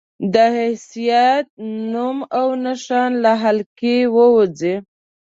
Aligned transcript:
د 0.33 0.35
حيثيت، 0.57 1.45
نوم 1.91 2.17
او 2.39 2.47
نښان 2.63 3.11
له 3.23 3.31
حلقې 3.43 3.97
ووځي 4.15 4.75